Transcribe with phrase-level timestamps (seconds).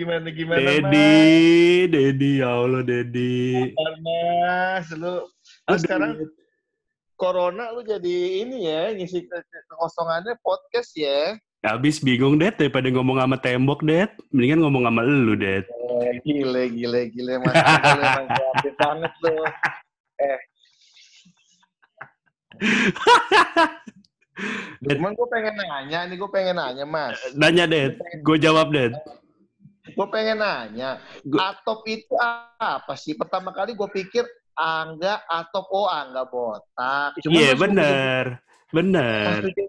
[0.00, 1.12] gimana gimana Dedi,
[1.92, 3.68] Dedi, ya Allah Dedi.
[4.00, 4.88] Mas?
[4.92, 5.28] Lu, lu
[5.68, 5.76] Aduh.
[5.76, 6.10] sekarang
[7.14, 11.36] corona lu jadi ini ya ngisi ke- ke- kekosongannya podcast ya.
[11.60, 14.08] Habis bingung, Det, daripada ngomong sama tembok, Det.
[14.32, 15.68] Mendingan ngomong sama lu, Det.
[16.00, 19.36] Eh, gile gile gile mas kreatif banget lu.
[24.80, 27.20] Det, Cuman gue pengen nanya nih, gue pengen nanya mas.
[27.36, 28.00] nanya, Det.
[28.24, 28.96] Gue jawab, Det.
[30.00, 32.16] Gue pengen nanya, Gua- atop itu
[32.56, 33.12] apa sih?
[33.12, 34.24] Pertama kali gue pikir
[34.56, 37.20] angga atop oh angga botak.
[37.20, 37.52] Iya.
[37.52, 38.40] Bener.
[39.28, 39.68] Pas pikir-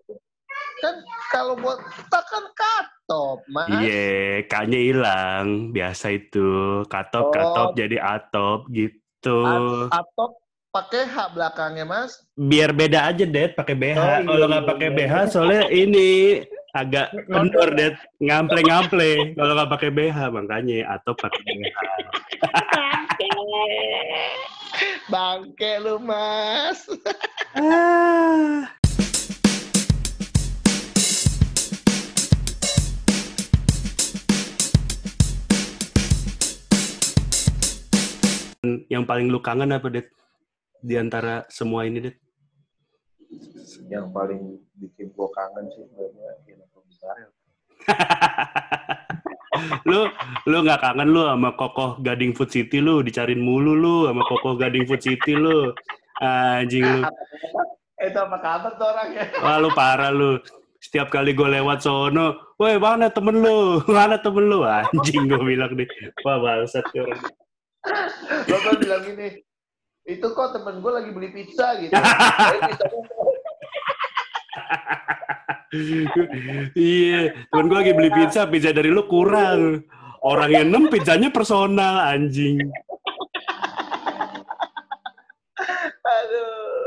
[0.80, 0.96] kan
[1.28, 3.68] kalau botak kan katop, mas.
[3.76, 5.48] Iya, kayaknya hilang.
[5.70, 6.48] Biasa itu.
[6.88, 7.34] Katop, Oh.
[7.34, 9.44] katop jadi atop gitu.
[9.44, 10.40] A- Atop
[10.72, 12.24] pakai H belakangnya, mas.
[12.34, 13.94] Biar beda aja, Det, pakai BH.
[13.94, 14.96] Oh, iya, Kalau nggak iya, pakai iya.
[14.96, 16.10] BH, soalnya ini
[16.72, 17.96] agak kendor, Det.
[18.24, 19.36] Ngample-ngample.
[19.36, 21.78] Kalau nggak pakai BH, makanya atop pakai BH.
[25.12, 26.88] Bangke lu, mas.
[27.60, 28.72] Ah.
[38.88, 40.08] Yang paling lu kangen apa, Det?
[40.80, 42.16] Di antara semua ini, Det?
[43.92, 44.42] Yang paling
[44.80, 47.16] bikin gue kangen sih sebenarnya Innova Besar.
[49.90, 50.08] lu
[50.48, 53.04] lu nggak kangen lu sama kokoh Gading Food City lu?
[53.04, 55.76] Dicariin mulu lu sama kokoh Gading Food City lu.
[56.24, 57.04] Anjing lu.
[58.00, 59.26] Itu apa kabar tuh orang ya?
[59.44, 60.40] wah lu parah lu.
[60.80, 63.78] Setiap kali gue lewat sono woi mana temen lu?
[63.92, 64.64] Mana temen lu?
[64.64, 65.88] Anjing gue bilang nih
[66.24, 67.20] wah bangsat orang.
[68.48, 69.42] Kan bilang gini,
[70.06, 71.94] itu kok temen gue lagi beli pizza gitu.
[76.76, 79.88] Iya temen gue lagi beli pizza pizza dari lu kurang
[80.20, 82.60] orang yang enam pizzanya personal anjing
[86.02, 86.82] Aduh.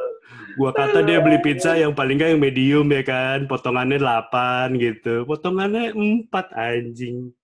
[0.55, 5.27] Gua kata dia beli pizza yang paling nggak yang medium ya kan, potongannya 8 gitu.
[5.27, 7.35] Potongannya 4 anjing.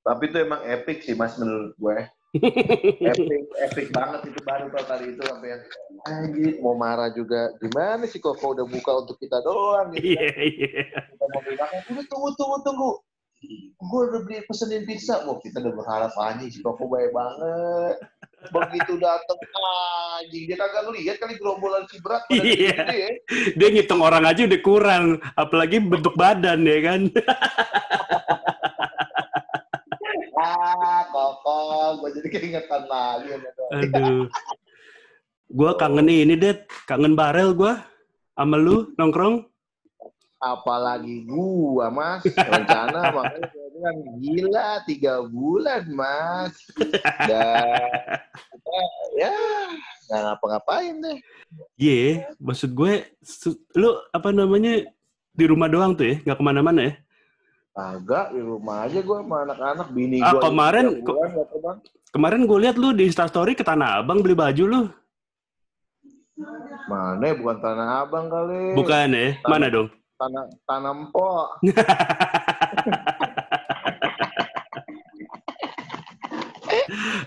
[0.00, 1.98] Tapi itu emang epic sih mas menurut gue.
[2.30, 5.62] Epic, epic banget itu baru tau tadi itu sampai yang
[6.06, 7.50] anjir mau marah juga.
[7.58, 10.14] Gimana sih Koko udah buka untuk kita doang gitu.
[10.14, 10.82] Iya, iya.
[10.94, 12.90] Kita mau bilang, udah tunggu tunggu tunggu.
[13.80, 15.24] Gue udah beli pesenin pizza.
[15.26, 17.96] Wah kita udah berharap anjing si Koko baik banget.
[18.40, 19.38] Begitu dateng
[20.16, 22.78] anjing dia kagak ngeliat kali gerombolan si berat Iya.
[22.88, 23.08] ya.
[23.58, 27.00] Dia ngitung orang aja udah kurang, apalagi bentuk badan ya kan.
[30.60, 31.58] Ah, Koko,
[32.04, 33.32] gue jadi keingetan lagi.
[33.72, 34.28] Aduh.
[35.48, 36.68] Gua kangen ini, Det.
[36.84, 37.80] Kangen barel gua.
[38.36, 39.48] Sama lu nongkrong.
[40.40, 46.56] apalagi gua mas rencana makanya bilang gila tiga bulan mas
[47.28, 47.92] dan
[48.48, 48.76] kita
[49.20, 49.36] ya
[50.08, 51.20] nggak ngapa-ngapain deh
[51.76, 53.04] Iya, maksud gue,
[53.74, 54.86] lu apa namanya
[55.34, 56.92] di rumah doang tuh ya, nggak ke mana-mana ya?
[57.72, 61.12] Agak di rumah aja gua sama anak-anak bini Ah, gua kemarin- tiga
[61.46, 61.76] bulan.
[62.10, 64.82] Kemarin gue lihat lu di Instastory ke Tanah Abang beli baju lu.
[66.88, 69.36] mana ya, bukan tanah abang kali Bukan ya?
[69.44, 69.88] Mana dong?
[70.16, 71.46] tanah tanah empok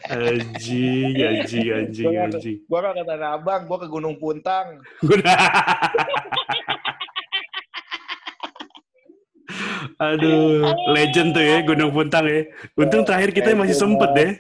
[0.05, 2.57] Anjing, anjing, anjing, Gua- anjing.
[2.65, 4.79] gua nggak ke tanah abang gua ke gunung puntang
[9.99, 12.47] Aduh, legend tuh ya Gunung Puntang ya.
[12.75, 14.33] Untung terakhir kita masih sempet deh.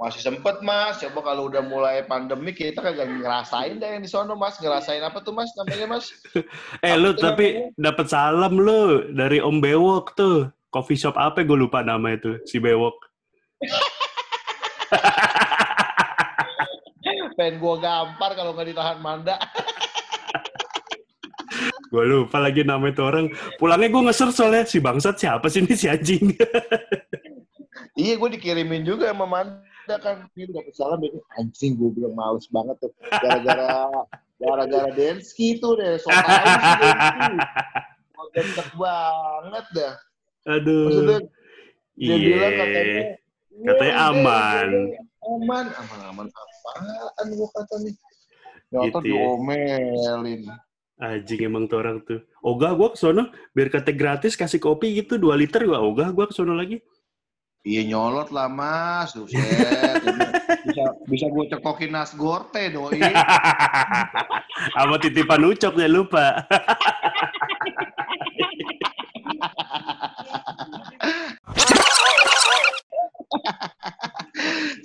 [0.00, 4.32] masih sempet mas coba kalau udah mulai pandemi kita kagak ngerasain deh yang di sono
[4.32, 6.08] mas ngerasain apa tuh mas namanya mas
[6.88, 10.48] Eh lu tapi dapat salam lu dari Om Bewok tuh.
[10.72, 12.96] Coffee shop apa gue lupa nama itu si Bewok.
[17.40, 19.40] pengen gua gampar kalau nggak ditahan manda
[21.90, 23.26] Gue lupa lagi nama itu orang.
[23.58, 26.30] Pulangnya gue nge soalnya si bangsat siapa sih ini si anjing.
[27.98, 30.24] Iya, gue dikirimin juga sama Manda kan.
[30.32, 32.92] Ini dapet salam dari anjing gue bilang males banget tuh.
[33.10, 33.88] Gara-gara
[34.40, 35.98] gara-gara Denski tuh deh.
[36.00, 37.34] So tau sih Denski.
[38.16, 39.94] Oh, Gendek banget dah.
[40.48, 40.86] Aduh.
[40.88, 41.18] Maksudnya
[41.98, 42.84] dia bilang katanya.
[42.84, 43.04] Iya.
[43.50, 45.66] "Wah, Katanya udah, aman." udah, Aman.
[45.68, 47.94] Aman-aman apaan gue kata nih.
[48.88, 49.26] Gitu ya.
[51.00, 52.20] Anjing emang tuh orang tuh.
[52.44, 56.52] Ogah gue kesono biar kata gratis kasih kopi gitu 2 liter gue ogah gue kesono
[56.52, 56.76] lagi.
[57.60, 59.40] Iya nyolot lah mas, buset.
[60.64, 63.00] bisa bisa gue cekokin nasgorte doi.
[64.76, 66.36] Sama titipan ucok ya lupa.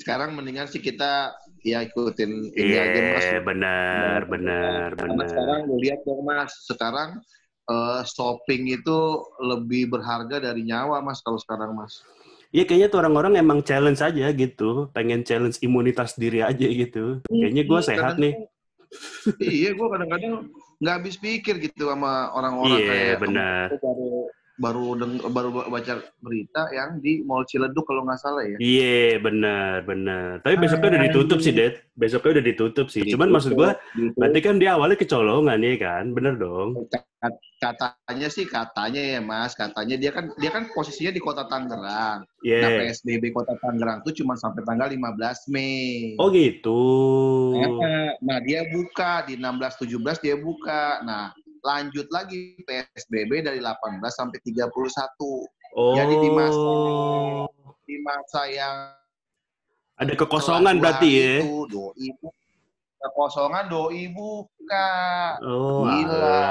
[0.06, 1.34] sekarang mendingan sih kita
[1.66, 3.26] ya ikutin ini aja mas.
[3.26, 5.28] Iya, benar, benar, Karena benar.
[5.34, 7.10] sekarang lu lihat dong mas, sekarang
[7.66, 9.00] eh, shopping itu
[9.42, 12.06] lebih berharga dari nyawa mas kalau sekarang mas.
[12.54, 17.20] Iya kayaknya tuh orang-orang emang challenge aja gitu, pengen challenge imunitas diri aja gitu.
[17.28, 18.34] Kayaknya gue sehat nih.
[19.44, 20.34] iya, gue kadang-kadang
[20.80, 23.68] nggak habis pikir gitu sama orang-orang Iya, kayak benar.
[23.68, 24.12] aku baru
[24.56, 25.94] baru deng- baru baca
[26.24, 28.56] berita yang di Mall Ciledug kalau nggak salah ya.
[28.58, 30.40] Iya, benar, benar.
[30.40, 31.92] Tapi besoknya udah ditutup sih, Det.
[31.92, 33.04] Besoknya udah ditutup sih.
[33.04, 34.16] Cuman maksud gue, Gitu.
[34.16, 36.04] berarti kan dia awalnya kecolongan ya kan?
[36.16, 36.88] Bener dong.
[37.20, 42.22] Kat- katanya sih katanya ya mas, katanya dia kan dia kan posisinya di kota Tangerang.
[42.46, 42.62] Iya.
[42.62, 46.14] Nah PSBB kota Tangerang tuh cuma sampai tanggal 15 Mei.
[46.22, 46.84] Oh gitu.
[47.58, 51.02] Nah, Nah dia buka di 16-17 dia buka.
[51.02, 51.34] Nah
[51.66, 53.74] lanjut lagi PSBB dari 18
[54.08, 54.70] sampai 31
[55.76, 55.92] Oh.
[55.92, 57.52] Jadi di masa-
[57.84, 58.78] di masa yang
[59.96, 61.34] Ada kekosongan berarti ya.
[61.40, 62.36] Itu, doi bu-
[62.98, 64.92] kekosongan doi buka.
[65.40, 66.44] Oh, Gila.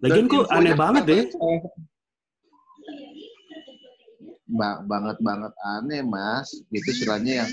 [0.00, 1.22] Lagian kok aneh banget ya.
[4.46, 7.50] Ba- banget banget aneh mas itu istilahnya yang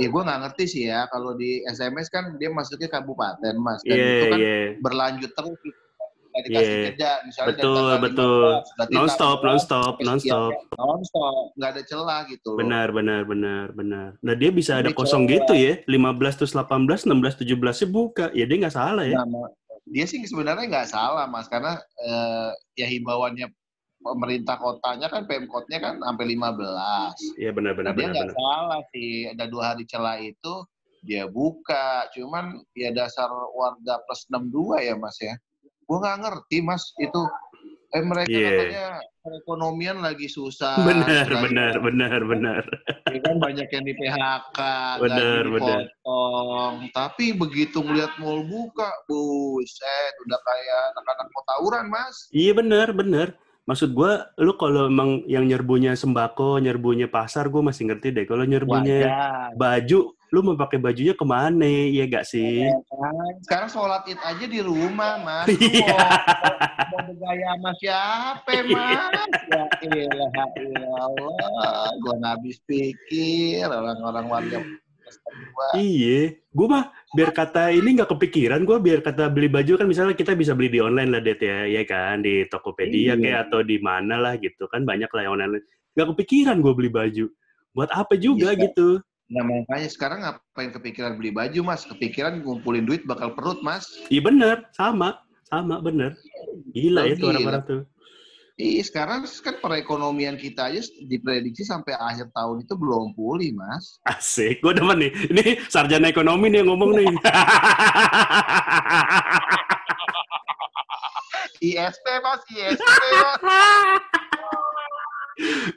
[0.00, 3.94] ya gue nggak ngerti sih ya kalau di SMS kan dia masuknya kabupaten mas dan
[3.94, 4.58] Iya, itu kan iya.
[4.80, 5.58] berlanjut terus
[6.30, 6.84] nggak dikasih Iya.
[6.88, 8.50] jeda misalnya Betul, betul.
[8.54, 10.52] 15, berarti Non stop, non stop, sampai non stop.
[10.72, 12.50] non stop nggak ada celah gitu.
[12.54, 14.06] Benar, benar, benar, benar.
[14.18, 15.32] Nah dia bisa ada Jadi kosong coba.
[15.36, 15.72] gitu ya.
[15.84, 17.50] 15 terus 18, 16, 17
[17.82, 18.26] nya buka.
[18.30, 19.18] Ya dia nggak salah ya.
[19.20, 19.50] Nah,
[19.84, 23.50] dia sih sebenarnya nggak salah mas karena eh, ya himbauannya
[24.00, 29.10] pemerintah kotanya kan pemkotnya kan sampai 15 Iya benar, benar, Nah, dia nggak salah sih
[29.28, 30.54] ada dua hari celah itu
[31.00, 35.32] dia buka cuman ya dasar warga plus 62 ya mas ya
[35.62, 37.22] gue nggak ngerti mas itu
[37.90, 38.48] eh mereka Iya.
[38.54, 38.84] katanya
[39.20, 42.62] perekonomian lagi susah Benar, lagi- benar, benar, benar.
[43.10, 44.58] ya kan banyak yang di PHK
[45.02, 45.80] Benar, gaji benar.
[45.82, 52.88] dipotong tapi begitu ngeliat mall buka buset udah kayak anak-anak mau tawuran mas Iya benar,
[52.92, 53.28] benar.
[53.68, 58.24] Maksud gua, lu kalau emang yang nyerbunya sembako, nyerbunya pasar, gue masih ngerti deh.
[58.26, 59.52] Kalau nyerbunya Wajar.
[59.54, 60.00] baju,
[60.32, 61.68] lu mau pakai bajunya ke mana?
[61.68, 62.66] Iya gak sih?
[62.66, 65.46] Kan, Sekarang sholat id aja di rumah, Mas.
[65.46, 65.86] Lu Iya.
[65.86, 66.56] mau,
[66.88, 69.30] mau bergaya sama siapa, Mas?
[69.46, 71.36] Ya ilah, ya Allah.
[72.00, 74.58] Gua nggak habis pikir orang-orang warga.
[75.76, 80.14] Iya, gue mah biar kata ini nggak kepikiran, gue biar kata beli baju kan misalnya
[80.18, 83.22] kita bisa beli di online lah Det ya, ya kan di Tokopedia Iya.
[83.22, 85.62] kayak atau di mana lah gitu kan banyak lah yang online.
[85.94, 87.26] Gak kepikiran gue beli baju.
[87.74, 88.66] Buat apa juga Iya.
[88.70, 88.98] gitu?
[89.30, 91.86] Nah makanya sekarang ngapain kepikiran beli baju, Mas?
[91.86, 93.86] Kepikiran ngumpulin duit bakal perut, Mas.
[94.10, 96.18] Iya bener, sama, sama bener.
[96.74, 97.30] Gila ya tuh Gila.
[97.38, 97.80] orang-orang tuh.
[98.60, 103.96] Iya, sekarang kan perekonomian kita aja diprediksi sampai akhir tahun itu belum pulih, Mas.
[104.04, 105.08] Asik, gue demen nih.
[105.32, 107.08] Ini sarjana ekonomi nih yang ngomong nih.
[111.64, 112.40] ISP, Mas.
[112.52, 112.84] ISP,
[113.16, 113.40] Mas.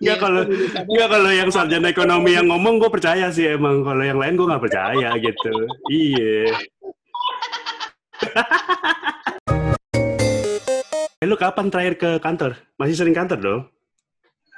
[0.03, 0.43] Nggak kalau
[0.83, 3.79] nggak kalau yang sarjana ekonomi yang ngomong gue percaya sih emang.
[3.87, 5.55] Kalau yang lain gue nggak percaya gitu.
[5.87, 6.51] Iya.
[11.23, 12.59] Eh, lu kapan terakhir ke kantor?
[12.75, 13.61] Masih sering kantor dong?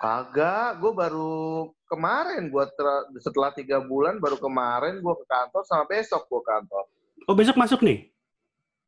[0.01, 5.85] Kagak, gue baru kemarin, gua ter- setelah tiga bulan baru kemarin gue ke kantor sama
[5.85, 6.89] besok gue kantor.
[7.29, 8.09] Oh besok masuk nih?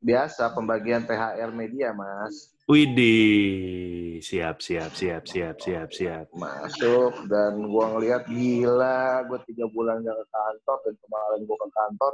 [0.02, 2.50] Biasa pembagian THR media, Mas.
[2.66, 6.26] Widih, siap, siap, siap, siap, siap, siap.
[6.34, 11.70] Masuk dan gua ngelihat gila, gue tiga bulan gak ke kantor dan kemarin gue ke
[11.78, 12.14] kantor,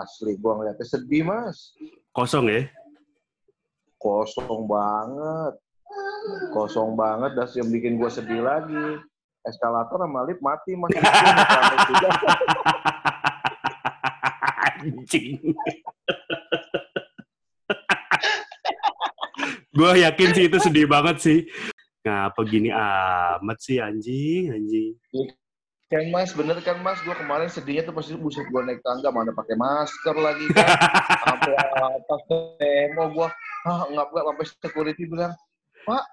[0.00, 1.76] asli gua ngeliatnya sedih, Mas.
[2.16, 2.79] Kosong ya?
[4.00, 5.60] Kosong banget.
[6.56, 8.96] Kosong banget, dan yang bikin gue sedih lagi.
[9.44, 10.90] Eskalator sama lift mati, Mas.
[14.80, 15.36] Anjing.
[19.70, 21.38] gue yakin sih itu sedih banget sih.
[22.04, 24.96] Ngapa gini amat sih anjing, anjing.
[25.90, 29.34] Kan mas, bener kan mas, gue kemarin sedihnya tuh pasti buset gue naik tangga, mana
[29.34, 30.68] pakai masker lagi kan.
[31.26, 33.28] Sampai atas demo gue,
[33.68, 35.36] ah ngap ngap sampai security bilang,
[35.84, 36.04] Pak,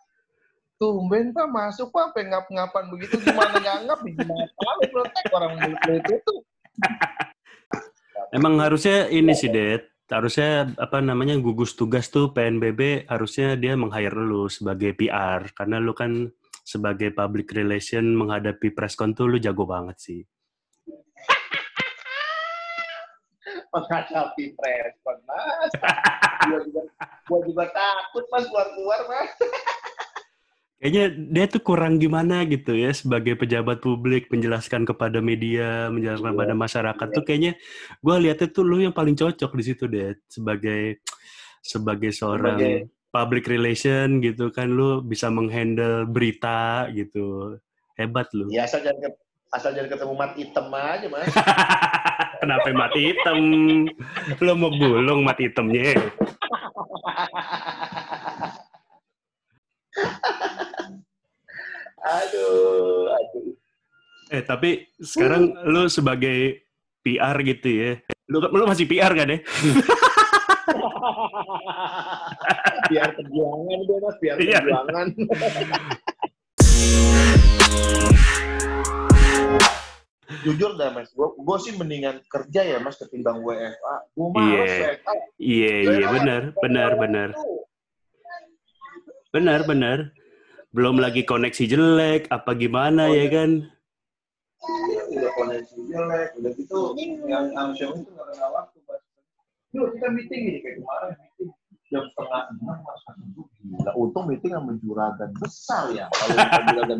[0.78, 5.82] tumben pak masuk pak, sampai ngap-ngapan begitu gimana nggak ngap, gimana tahu protek orang mulut
[5.90, 6.34] itu.
[8.38, 9.88] Emang harusnya ini sih, Det.
[10.08, 15.92] Harusnya apa namanya gugus tugas tuh PNBB harusnya dia meng-hire lu sebagai PR karena lu
[15.92, 16.32] kan
[16.64, 20.24] sebagai public relation menghadapi preskon tuh lu jago banget sih.
[23.76, 25.76] Menghadapi preskon mas.
[26.48, 26.82] Gue juga,
[27.26, 29.32] gua juga takut mas keluar-keluar mas.
[30.78, 36.38] kayaknya dia tuh kurang gimana gitu ya sebagai pejabat publik menjelaskan kepada media, menjelaskan Iya.
[36.38, 37.52] kepada masyarakat tuh kayaknya
[37.98, 41.02] gue lihatnya tuh lu yang paling cocok di situ deh sebagai
[41.60, 47.58] sebagai seorang Sebagai- public relation gitu kan lu bisa menghandle berita gitu.
[47.98, 48.46] Hebat lu.
[48.54, 49.10] Ya asal jangan
[49.50, 51.26] asal jangan ketemu mat hitam aja mas.
[52.46, 53.38] Kenapa mati hitam?
[54.38, 55.98] Lu mau gulung mati hitamnya.
[61.98, 63.54] aduh, aduh.
[64.28, 66.62] Eh tapi sekarang lu sebagai
[67.02, 67.92] PR gitu ya.
[68.28, 69.40] Lu lu masih PR kan ya?
[72.88, 74.60] biar perjuangan deh mas, biar Iya.
[74.64, 75.08] perjuangan.
[80.48, 83.96] Jujur dah mas, gua, gua sih mendingan kerja ya mas ketimbang WFA.
[84.16, 84.88] Males Iya.
[84.96, 85.14] WFA.
[85.36, 87.30] Iya iya benar benar benar
[89.36, 89.98] benar benar.
[90.72, 93.52] Belum lagi koneksi jelek apa gimana Oh, ya kan?
[94.58, 96.80] Iya, udah koneksi jelek, udah gitu
[97.28, 99.02] yang Amsyong itu nggak kenal waktu mas.
[99.76, 101.50] Yuk kita meeting nih kayak kemarin meeting
[101.92, 103.02] jam setengah enam mas.
[103.68, 106.06] Gila, untung meeting sama juragan besar ya.
[106.16, 106.36] Kalau
[106.72, 107.00] juragan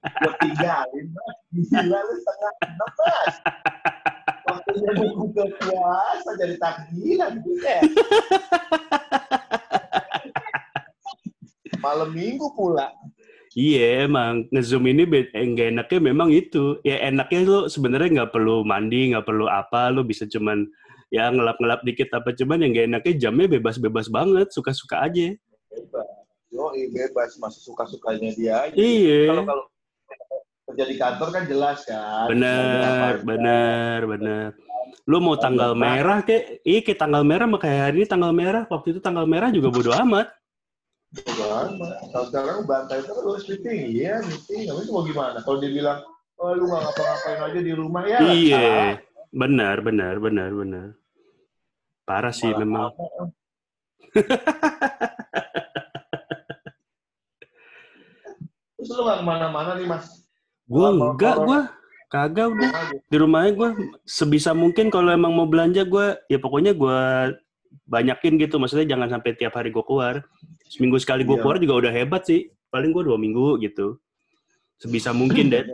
[0.00, 1.06] gue tinggalin.
[1.52, 3.34] Gila lu setengah enam mas.
[4.48, 7.80] Waktunya mau buka puasa jadi takbiran gitu ya.
[11.80, 12.92] Malam minggu pula.
[13.50, 16.78] Iya emang ngezoom ini be- yang gak enaknya memang itu.
[16.86, 20.70] Ya enaknya lu sebenarnya nggak perlu mandi, nggak perlu apa, lu bisa cuman
[21.10, 25.34] ya ngelap-ngelap dikit apa cuman yang gak enaknya jamnya bebas-bebas banget, suka-suka aja.
[25.66, 26.06] Bebas.
[26.50, 28.74] Yo, bebas masih suka-sukanya dia aja.
[28.74, 29.34] Iya.
[29.34, 29.64] Kalau kalau
[30.80, 32.24] kerja di kantor kan jelas kan.
[32.32, 34.56] Bener, bener, bener.
[35.04, 36.64] Lu mau tanggal merah kek?
[36.64, 38.64] Iya, kayak tanggal merah mah kayak hari ini tanggal merah.
[38.64, 40.32] Waktu itu tanggal merah juga bodo amat.
[41.20, 42.00] Udah amat.
[42.08, 44.72] Kalau sekarang bantai terus meeting, iya meeting.
[44.72, 45.44] Tapi itu mau gimana?
[45.44, 46.00] Kalau dia bilang,
[46.40, 48.24] oh lu nggak ngapa-ngapain aja di rumah ya.
[48.24, 49.04] Iya,
[49.36, 50.96] benar, benar, benar, benar.
[52.08, 52.88] Parah sih Malah memang.
[58.80, 60.20] Terus lu nggak ke mana-mana nih mas?
[60.70, 61.60] Gue enggak, gue
[62.06, 62.70] kagak udah.
[62.70, 62.96] Aja.
[63.10, 63.68] Di rumahnya gue
[64.06, 66.98] sebisa mungkin kalau emang mau belanja gue, ya pokoknya gue
[67.90, 68.62] banyakin gitu.
[68.62, 70.22] Maksudnya jangan sampai tiap hari gue keluar.
[70.70, 71.42] Seminggu sekali gue Iya.
[71.42, 72.54] keluar juga udah hebat sih.
[72.70, 73.98] Paling gue dua minggu gitu.
[74.78, 75.66] Sebisa mungkin deh.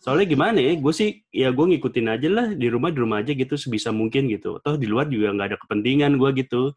[0.00, 3.34] Soalnya gimana ya, gue sih ya gue ngikutin aja lah di rumah di rumah aja
[3.34, 4.62] gitu sebisa mungkin gitu.
[4.62, 6.72] Toh di luar juga nggak ada kepentingan gue gitu.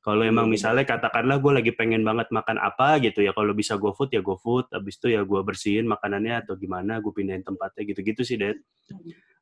[0.00, 0.52] Kalau emang Iya.
[0.56, 4.72] misalnya katakanlah gue lagi pengen banget makan apa gitu ya, kalau bisa GoFood ya GoFood,
[4.72, 8.56] habis itu ya gue bersihin makanannya atau gimana, gue pindahin tempatnya gitu-gitu sih, Dad.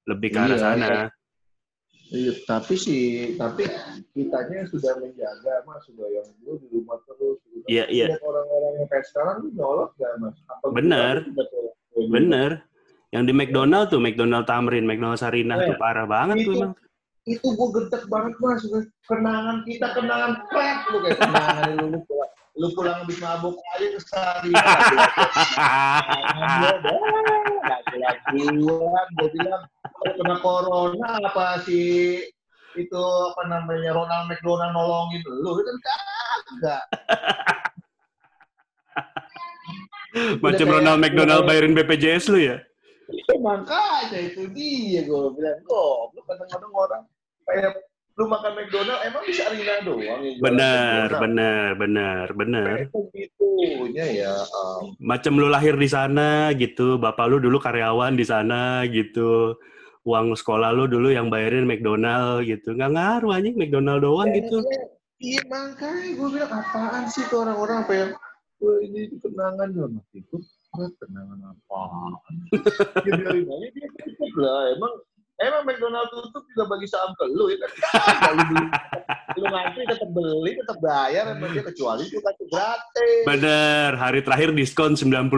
[0.04, 0.86] Lebih ke arah Iya, sana.
[2.08, 3.04] Iya, tapi sih,
[3.36, 3.68] tapi
[4.10, 7.38] kitanya sudah menjaga, mas, sudah yang dulu di rumah terus.
[7.44, 7.66] gitu.
[7.68, 8.06] Iya, iya.
[8.18, 10.36] Orang-orang yang kayak sekarang nyolot nggak, mas?
[10.48, 11.14] Apa Bener.
[11.94, 12.50] Bener.
[13.08, 16.72] Yang di McDonald tuh, McDonald Tamrin, McDonald Sarinah Eh, tuh parah banget tuh itu- emang.
[17.28, 18.64] Itu gue gedek banget, mas.
[19.04, 20.88] Kenangan kita, kenangan crap.
[20.88, 24.52] Lu kayak kenangan lu, lu pulang, lu pulang habis mabuk aja ke Sari.
[27.68, 29.62] Lagi-lagian, gue bilang,
[30.16, 32.25] kena corona apa sih
[32.78, 33.02] itu
[33.35, 36.85] apa namanya Ronald McDonald nolongin lu itu kan kagak
[40.42, 42.56] Macam Ronald McDonald bayarin BPJS lu ya?
[43.08, 47.04] Ya, makanya itu dia gue bilang kok lu kadang-kadang orang
[47.49, 47.73] kayak
[48.19, 52.76] lu makan McDonald emang bisa Rina doang yang Bener, bener, bener, bener.
[52.83, 58.26] Kayak Begitunya ya um, Macam lu lahir di sana gitu, bapak lu dulu karyawan di
[58.26, 59.55] sana gitu.
[60.02, 62.75] Uang sekolah lu dulu yang bayarin McDonald gitu.
[62.75, 64.67] Nggak ngaruh anjing McDonald doang gitu.
[65.19, 68.11] Iya makanya gue bilang apaan sih tuh orang-orang apa yang
[68.59, 70.43] Wah, ini kenangan dalam hatiku
[70.75, 72.11] ah, kenangan apaan
[73.07, 74.95] ya biarin aja dia lah emang
[75.38, 77.71] emang McDonald tutup juga bagi saham ke lu ya kan
[79.38, 84.50] lu ngantri tetap beli tetap bayar emang dia kecuali itu kan gratis Bener, hari terakhir
[84.50, 85.30] diskon 90%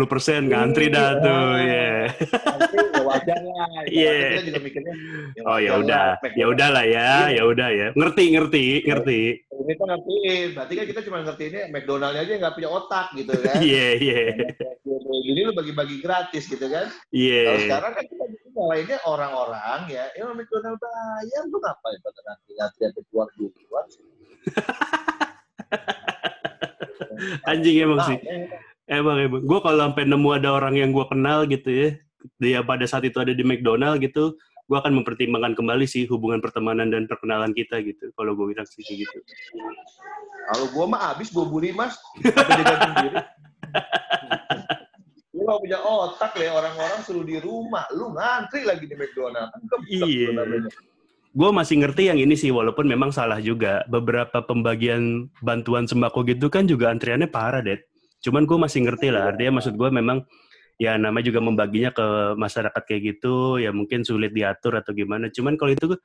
[0.48, 1.20] ngantri dah Iya.
[1.20, 1.50] tuh.
[1.58, 1.90] ya.
[2.48, 4.12] Nanti ya wajar lah Iya.
[4.30, 4.94] kita juga mikirnya
[5.44, 7.36] Oh ya udah, ya udah lah ya, Iya.
[7.36, 7.86] ya udah ya.
[7.92, 9.20] Ngerti, ngerti, ngerti.
[9.60, 13.86] kita ngertiin berarti kan kita cuma ngertiinnya McDonald aja nggak punya otak gitu kan Iya,
[14.00, 14.20] iya,
[15.20, 16.88] Jadi lu bagi-bagi gratis gitu kan.
[16.88, 17.60] Kalau iya.
[17.60, 18.24] sekarang kan kita
[18.66, 23.28] lainnya orang-orang ya, ya McDonald bayar lu ngapain pada nanti nanti ada keluar
[23.88, 24.04] sih.
[27.46, 28.18] Anjing emang Nah, sih.
[28.20, 28.48] eh,
[28.90, 29.40] Emang emang.
[29.46, 31.88] Gue kalau sampai nemu ada orang yang gue kenal gitu ya,
[32.42, 34.34] dia pada saat itu ada di McDonald gitu,
[34.66, 38.10] gue akan mempertimbangkan kembali sih hubungan pertemanan dan perkenalan kita gitu.
[38.12, 39.18] Kalau gue bilang sih gitu.
[40.50, 41.94] Kalau gua mah abis gua buri mas,
[45.50, 47.82] gak punya otak ya, orang-orang suruh di rumah.
[47.90, 49.50] Lu ngantri lagi di McDonald.
[49.90, 50.30] Iya.
[51.30, 53.82] gue masih ngerti yang ini sih walaupun memang salah juga.
[53.90, 57.78] Beberapa pembagian bantuan sembako gitu kan juga antriannya parah deh
[58.20, 59.32] cuman gue masih ngerti lah.
[59.32, 60.24] Artinya maksud gue memang
[60.80, 65.32] ya namanya juga membaginya ke masyarakat kayak gitu ya mungkin sulit diatur atau gimana.
[65.32, 65.96] Cuman kalau itu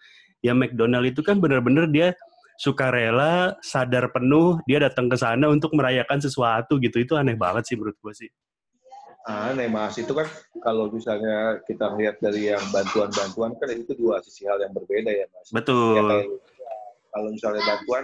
[0.43, 2.07] ya McDonald itu kan bener-bener dia
[2.55, 7.03] sukarela sadar penuh dia datang ke sana untuk merayakan sesuatu gitu.
[7.03, 8.29] Itu aneh banget sih menurut gue sih
[9.25, 10.29] Aneh mas, itu kan
[10.61, 15.25] kalau misalnya kita lihat dari yang bantuan-bantuan kan itu dua sisi hal yang berbeda ya
[15.33, 15.49] mas.
[15.49, 16.25] Ya, betul kayak,
[17.09, 18.03] kalau misalnya bantuan,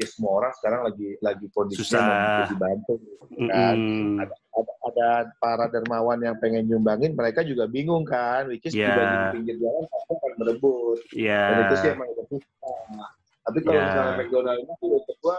[0.00, 2.96] ya semua orang sekarang lagi lagi kondisinya dibantu.
[2.96, 3.76] Kan?
[3.76, 4.16] Mm-mm.
[4.16, 8.88] Ada, ada, ada para dermawan yang pengen nyumbangin, mereka juga bingung kan, which is Ya.
[8.88, 10.98] dibanding di pinggir jalan, pasti akan berebut.
[11.12, 13.08] ya Dan itu sih emang udah susah.
[13.44, 13.84] Tapi kalau Ya.
[13.92, 15.36] misalnya McDonald itu untuk gua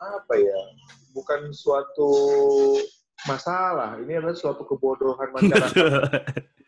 [0.00, 0.60] apa ya?
[1.12, 2.10] Bukan suatu
[3.28, 3.98] masalah.
[4.02, 5.74] Ini adalah suatu kebodohan masyarakat.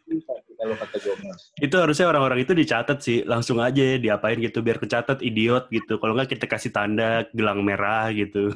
[0.04, 1.40] Bisa sih kalau kata gue mas.
[1.58, 6.14] itu harusnya orang-orang itu dicatat sih langsung aja diapain gitu biar kecatat idiot gitu kalau
[6.14, 8.54] nggak kita kasih tanda gelang merah gitu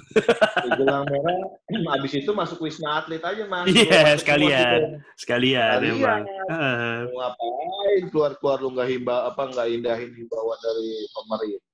[0.78, 1.38] gelang merah,
[1.98, 3.66] abis itu masuk wisma atlet aja mas.
[3.68, 4.48] Iya, sekalian.
[4.48, 4.86] semua gitu.
[5.18, 6.24] sekalian Sekalian.
[7.08, 11.67] Mau ngapain keluar-keluar lu nggak himba apa nggak indahin himbauan dari pemerintah.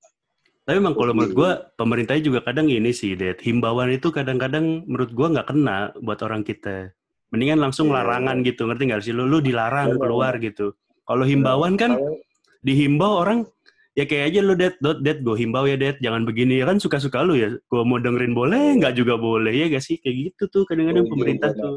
[0.65, 3.41] Tapi emang kalau menurut gua pemerintahnya juga kadang ini sih Dad.
[3.45, 6.93] Himbauan itu kadang-kadang menurut gua nggak kena buat orang kita.
[7.29, 8.01] Mendingan langsung Iya.
[8.01, 9.13] larangan gitu ngerti nggak sih?
[9.13, 10.73] Lu lu dilarang keluar gitu.
[11.05, 12.01] Kalau himbauan kan
[12.65, 13.45] dihimbau orang
[13.95, 16.59] ya kayak aja lu Dad, Dot, Dad, gue himbau ya Dad, jangan begini.
[16.59, 17.55] Ya kan suka-suka lu ya.
[17.69, 19.55] Gue mau dengerin boleh, nggak juga boleh.
[19.55, 20.01] Ya gak sih?
[20.03, 21.77] Kayak gitu tuh kadang-kadang pemerintah gua, tuh.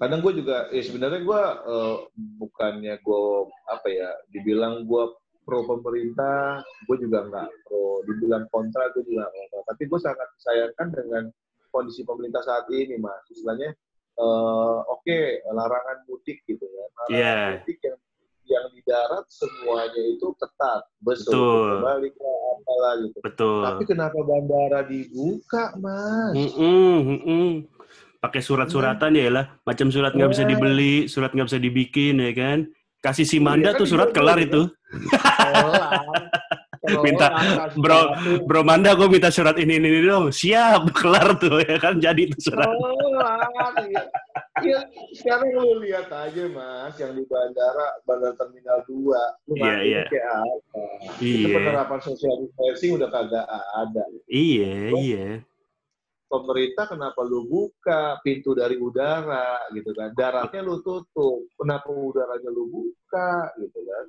[0.00, 1.96] Kadang gue juga, ya sebenarnya gue eh,
[2.40, 3.22] bukannya gue
[3.68, 5.04] apa ya, dibilang gue
[5.44, 6.58] pro pemerintah,
[6.88, 8.00] gue juga nggak pro.
[8.04, 9.62] Dibilang kontra, gue juga nggak.
[9.68, 11.24] Tapi gue sangat disayangkan dengan
[11.68, 13.22] kondisi pemerintah saat ini, mas.
[13.28, 13.70] Istilahnya,
[14.16, 16.84] eh, oke, larangan mudik gitu ya.
[16.90, 17.36] Larangan Iya.
[17.60, 17.98] mudik yang
[18.44, 21.32] yang di darat semuanya itu ketat, Betul.
[21.32, 23.18] betul, balik apalah gitu.
[23.24, 23.62] Betul.
[23.64, 26.36] Tapi kenapa bandara dibuka, mas?
[26.36, 27.48] Mm-mm, mm-mm.
[28.20, 30.50] Pakai surat-suratan ya lah, macam surat nggak bisa Iya.
[30.52, 32.58] dibeli, surat nggak bisa dibikin ya kan.
[33.00, 34.44] Kasih si Manda Iya, kan tuh surat kelar juga.
[34.44, 34.62] itu.
[36.84, 37.32] Minta,
[37.80, 38.12] bro,
[38.44, 40.28] bro Manda gue minta surat ini ini, ini dong.
[40.28, 42.68] Siap, kelar tuh ya kan jadi tuh surat.
[42.68, 44.02] Iya.
[44.62, 44.86] Iya,
[45.18, 50.02] sekarang lu lihat aja mas, yang di bandara, bandara terminal 2, lu Iya, mati iya.
[50.06, 50.82] kayak apa?
[51.18, 51.56] Itu Iya.
[51.58, 54.04] penerapan social distancing udah kagak ada.
[54.30, 55.26] Iya, iya.
[56.30, 60.14] Pemerintah kenapa lu buka pintu dari udara gitu kan?
[60.14, 64.06] Daratnya lu tutup, kenapa udaranya lu buka gitu kan?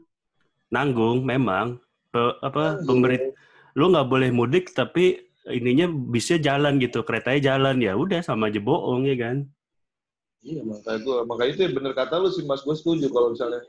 [0.75, 1.79] Nanggung memang.
[2.11, 2.88] Pe- apa Nanggung.
[3.07, 3.31] pemerintah
[3.75, 5.19] lu nggak boleh mudik tapi
[5.51, 9.38] ininya bisnya jalan gitu keretanya jalan ya udah sama aja bohong ya kan
[10.45, 13.65] Iya, makanya itu, makanya itu bener kata lu sih Mas, gue setuju kalau misalnya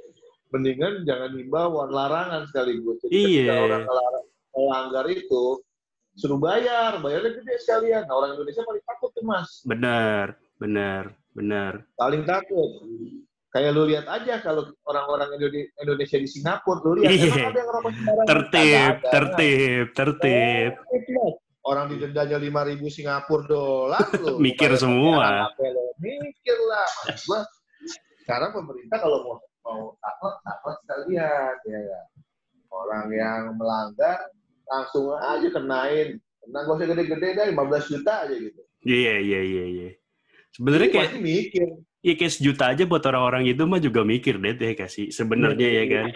[0.53, 3.01] mendingan jangan himbauan, larangan sekaligus.
[3.01, 3.49] Jadi Iya.
[3.49, 3.85] ketika orang
[4.53, 5.45] melanggar itu,
[6.21, 8.05] suruh bayar, bayarnya gede sekalian.
[8.05, 12.71] Nah, orang Indonesia paling takut tuh Mas, benar benar benar paling takut.
[13.57, 17.33] Kayak lu lihat aja kalau orang-orang Indone- Indonesia di Singapura, lu lihat Iya.
[17.49, 18.27] ada yang sembarangan?
[18.29, 19.09] tertib ada.
[19.09, 21.33] tertib tertib Tertib.
[21.65, 22.53] Orang didendanya 5.000
[22.87, 24.37] Singapura dolar lu.
[24.37, 25.49] Mikir semua.
[25.97, 26.85] Mikir lah.
[27.25, 27.41] Gua,
[28.21, 31.57] sekarang pemerintah kalau mau mau takut, takut sekalian.
[31.65, 32.01] Ya, ya.
[32.69, 34.21] Orang yang melanggar,
[34.69, 36.21] langsung aja kenain.
[36.39, 38.61] Kena gak usah gede-gede dah, 15 juta aja gitu.
[38.85, 39.89] iya iya iya iya
[40.53, 41.67] sebenarnya kayak mikir.
[42.07, 45.85] Ya kayak sejuta aja buat orang-orang itu mah juga mikir deh ya kasih sebenarnya ya
[45.91, 46.09] kan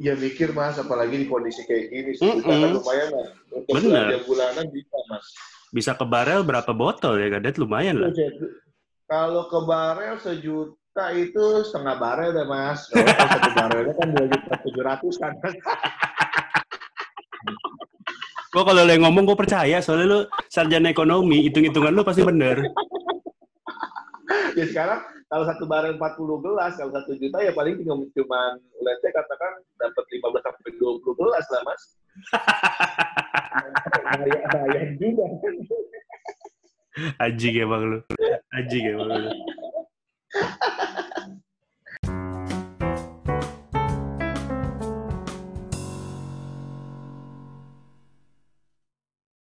[0.00, 2.16] Ya mikir mas, apalagi di kondisi kayak gini.
[2.16, 3.28] Sejuta kan lumayan lah.
[3.52, 4.24] Untuk Bener.
[4.24, 5.26] bulanan bisa mas.
[5.70, 8.10] bisa ke barel berapa botol ya kan lumayan lah
[9.04, 12.88] Kalau ke barel sejuta itu setengah barel deh mas.
[12.96, 15.32] Kalau satu barelnya kan dua juta tujuh ratus kan.
[18.50, 22.66] Gua kalau lo yang ngomong gue percaya soalnya lu sarjana ekonomi hitung-hitungan lu pasti bener
[24.58, 28.98] ya sekarang kalau satu barang 40 gelas, kalau satu juta ya paling cuma cuma let's
[28.98, 31.82] saya katakan dapat 15 sampai 20 gelas lah, Mas.
[34.50, 35.30] Bahaya, juga.
[35.30, 35.78] juga.
[37.54, 38.02] ya bang lu.
[38.58, 39.30] aji ya bang lu.